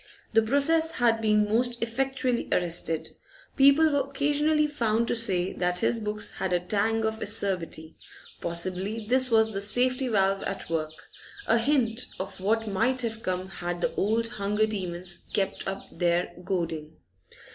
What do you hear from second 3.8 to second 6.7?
were occasionally found to say that his books had a